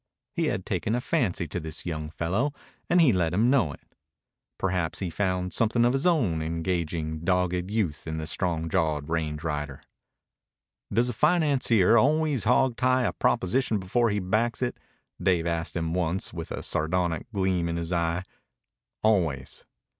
[0.33, 2.53] He had taken a fancy to this young fellow,
[2.89, 3.93] and he let him know it.
[4.57, 9.43] Perhaps he found something of his own engaging, dogged youth in the strong jawed range
[9.43, 9.79] rider.
[10.91, 14.79] "Does a financier always hogtie a proposition before he backs it?"
[15.21, 18.23] Dave asked him once with a sardonic gleam in his eye.
[19.03, 19.65] "Always."